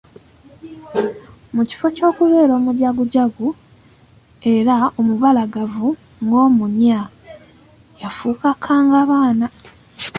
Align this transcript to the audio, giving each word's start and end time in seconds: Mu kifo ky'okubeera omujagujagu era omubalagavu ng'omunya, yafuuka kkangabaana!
Mu 1.55 1.61
kifo 1.69 1.87
ky'okubeera 1.95 2.53
omujagujagu 2.59 3.47
era 4.53 4.75
omubalagavu 4.99 5.89
ng'omunya, 6.23 6.99
yafuuka 8.01 8.49
kkangabaana! 8.55 9.47